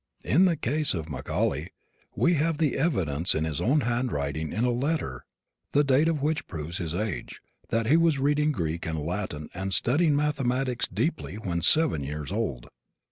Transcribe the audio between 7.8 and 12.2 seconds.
he was reading Greek and Latin and studying mathematics deeply when seven